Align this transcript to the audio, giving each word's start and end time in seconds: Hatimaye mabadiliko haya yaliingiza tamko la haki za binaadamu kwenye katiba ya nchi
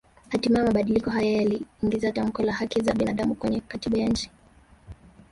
Hatimaye 0.29 0.63
mabadiliko 0.67 1.09
haya 1.09 1.31
yaliingiza 1.31 2.11
tamko 2.11 2.43
la 2.43 2.53
haki 2.53 2.81
za 2.81 2.93
binaadamu 2.93 3.35
kwenye 3.35 3.59
katiba 3.59 3.97
ya 3.99 4.07
nchi 4.07 4.31